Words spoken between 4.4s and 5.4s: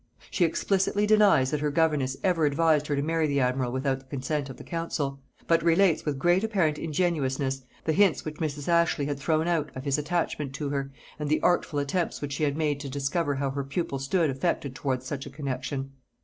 of the council;